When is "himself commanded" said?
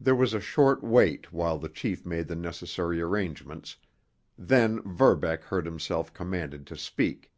5.66-6.66